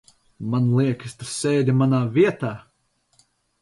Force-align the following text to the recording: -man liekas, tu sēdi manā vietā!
-man 0.51 0.65
liekas, 0.77 1.15
tu 1.21 1.29
sēdi 1.33 1.79
manā 1.85 2.03
vietā! 2.19 2.55